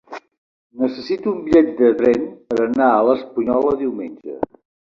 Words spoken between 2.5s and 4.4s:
per anar a l'Espunyola diumenge.